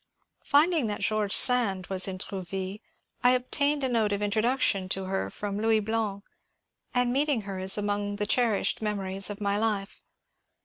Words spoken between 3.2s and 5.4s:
I obtained a note of introduction to her